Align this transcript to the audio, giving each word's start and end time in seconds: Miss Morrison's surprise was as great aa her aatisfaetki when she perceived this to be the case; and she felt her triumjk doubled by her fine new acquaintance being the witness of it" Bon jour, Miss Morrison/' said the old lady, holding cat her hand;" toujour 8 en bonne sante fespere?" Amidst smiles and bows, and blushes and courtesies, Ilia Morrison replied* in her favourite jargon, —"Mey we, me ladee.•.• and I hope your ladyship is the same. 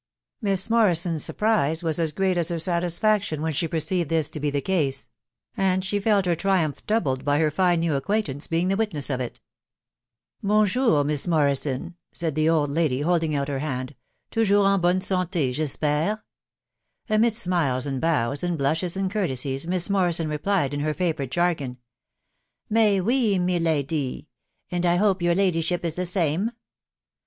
Miss 0.41 0.67
Morrison's 0.67 1.23
surprise 1.23 1.83
was 1.83 1.99
as 1.99 2.11
great 2.11 2.35
aa 2.35 2.49
her 2.49 2.55
aatisfaetki 2.55 3.37
when 3.39 3.53
she 3.53 3.67
perceived 3.67 4.09
this 4.09 4.29
to 4.29 4.39
be 4.39 4.49
the 4.49 4.59
case; 4.59 5.05
and 5.55 5.85
she 5.85 5.99
felt 5.99 6.25
her 6.25 6.35
triumjk 6.35 6.83
doubled 6.87 7.23
by 7.23 7.37
her 7.37 7.51
fine 7.51 7.81
new 7.81 7.93
acquaintance 7.93 8.47
being 8.47 8.67
the 8.69 8.75
witness 8.75 9.11
of 9.11 9.19
it" 9.19 9.41
Bon 10.43 10.65
jour, 10.65 11.03
Miss 11.03 11.27
Morrison/' 11.27 11.93
said 12.11 12.33
the 12.33 12.49
old 12.49 12.71
lady, 12.71 13.01
holding 13.01 13.33
cat 13.33 13.47
her 13.47 13.59
hand;" 13.59 13.93
toujour 14.31 14.67
8 14.67 14.73
en 14.73 14.81
bonne 14.81 15.01
sante 15.01 15.51
fespere?" 15.53 16.23
Amidst 17.15 17.43
smiles 17.43 17.85
and 17.85 18.01
bows, 18.01 18.43
and 18.43 18.57
blushes 18.57 18.97
and 18.97 19.11
courtesies, 19.11 19.67
Ilia 19.67 19.81
Morrison 19.91 20.27
replied* 20.27 20.73
in 20.73 20.79
her 20.79 20.95
favourite 20.95 21.29
jargon, 21.29 21.77
—"Mey 22.71 22.99
we, 22.99 23.37
me 23.37 23.59
ladee.•.• 23.59 24.15
and 24.71 24.83
I 24.83 24.95
hope 24.95 25.21
your 25.21 25.35
ladyship 25.35 25.85
is 25.85 25.93
the 25.93 26.07
same. 26.07 26.53